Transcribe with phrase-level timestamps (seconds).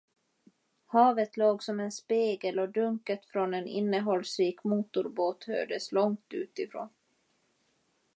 [0.87, 6.89] Havet låg som en spegel och dunket från en innehållsrik motorbåt hördes långt utifrån.